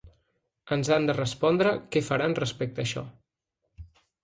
Ens 0.75 0.89
han 0.95 1.05
de 1.09 1.15
respondre 1.17 1.75
què 1.97 2.03
faran 2.09 2.35
respecte 2.41 2.81
d’això. 2.83 3.07